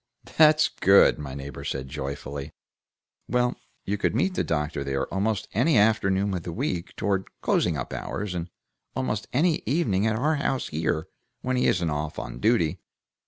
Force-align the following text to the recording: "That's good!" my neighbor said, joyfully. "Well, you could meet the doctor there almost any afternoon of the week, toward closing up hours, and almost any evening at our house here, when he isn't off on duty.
"That's 0.35 0.67
good!" 0.67 1.19
my 1.19 1.35
neighbor 1.35 1.63
said, 1.63 1.87
joyfully. 1.87 2.53
"Well, 3.29 3.53
you 3.85 3.99
could 3.99 4.15
meet 4.15 4.33
the 4.33 4.43
doctor 4.43 4.83
there 4.83 5.05
almost 5.13 5.47
any 5.53 5.77
afternoon 5.77 6.33
of 6.33 6.41
the 6.41 6.51
week, 6.51 6.95
toward 6.95 7.27
closing 7.41 7.77
up 7.77 7.93
hours, 7.93 8.33
and 8.33 8.49
almost 8.95 9.27
any 9.31 9.61
evening 9.67 10.07
at 10.07 10.15
our 10.17 10.37
house 10.37 10.69
here, 10.69 11.07
when 11.41 11.55
he 11.55 11.67
isn't 11.67 11.91
off 11.91 12.17
on 12.17 12.39
duty. 12.39 12.79